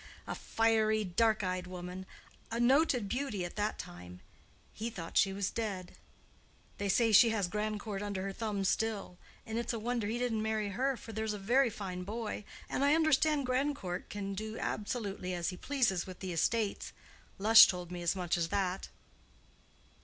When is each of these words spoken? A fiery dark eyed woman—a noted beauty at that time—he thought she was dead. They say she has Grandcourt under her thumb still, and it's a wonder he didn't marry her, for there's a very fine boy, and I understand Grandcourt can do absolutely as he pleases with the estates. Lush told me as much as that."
A 0.25 0.33
fiery 0.33 1.03
dark 1.03 1.43
eyed 1.43 1.67
woman—a 1.67 2.59
noted 2.59 3.07
beauty 3.07 3.45
at 3.45 3.55
that 3.55 3.77
time—he 3.77 4.89
thought 4.89 5.15
she 5.15 5.31
was 5.31 5.51
dead. 5.51 5.95
They 6.79 6.89
say 6.89 7.11
she 7.11 7.29
has 7.29 7.47
Grandcourt 7.47 8.01
under 8.01 8.23
her 8.23 8.33
thumb 8.33 8.63
still, 8.63 9.19
and 9.45 9.59
it's 9.59 9.73
a 9.73 9.79
wonder 9.79 10.07
he 10.07 10.17
didn't 10.17 10.41
marry 10.41 10.69
her, 10.69 10.97
for 10.97 11.13
there's 11.13 11.33
a 11.33 11.37
very 11.37 11.69
fine 11.69 12.01
boy, 12.01 12.45
and 12.67 12.83
I 12.83 12.95
understand 12.95 13.45
Grandcourt 13.45 14.09
can 14.09 14.33
do 14.33 14.57
absolutely 14.57 15.35
as 15.35 15.49
he 15.49 15.55
pleases 15.57 16.07
with 16.07 16.19
the 16.19 16.33
estates. 16.33 16.93
Lush 17.37 17.67
told 17.67 17.91
me 17.91 18.01
as 18.01 18.15
much 18.15 18.37
as 18.39 18.47
that." 18.49 18.89